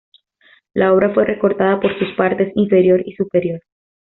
[0.73, 3.61] La obra fue recortada por sus partes inferior y superior.